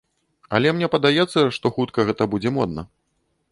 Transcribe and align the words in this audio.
Але 0.57 0.71
мне 0.77 0.87
падаецца, 0.95 1.39
што 1.59 1.73
хутка 1.77 1.99
гэта 2.11 2.29
будзе 2.35 2.49
модна. 2.59 2.81